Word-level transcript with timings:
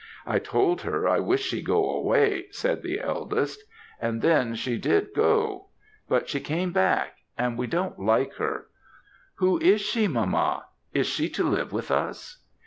'I 0.25 0.39
told 0.39 0.81
her 0.81 1.07
I 1.07 1.19
wished 1.19 1.45
she'd 1.45 1.67
go 1.67 1.87
away,' 1.91 2.47
said 2.49 2.81
the 2.81 2.99
eldest, 2.99 3.63
'and 4.01 4.23
then 4.23 4.55
she 4.55 4.79
did 4.79 5.13
go; 5.13 5.67
but 6.09 6.27
she 6.27 6.39
came 6.39 6.71
back; 6.71 7.17
and 7.37 7.55
we 7.55 7.67
don't 7.67 7.99
like 7.99 8.33
her. 8.37 8.65
Who 9.35 9.59
is 9.59 9.79
she, 9.79 10.07
mamma? 10.07 10.65
Is 10.91 11.05
she 11.05 11.29
to 11.29 11.47
live 11.47 11.71
with 11.71 11.91
us?' 11.91 12.39